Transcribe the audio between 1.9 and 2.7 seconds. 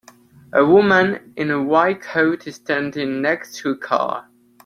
coat is